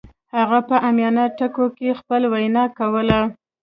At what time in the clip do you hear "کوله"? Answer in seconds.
2.77-3.19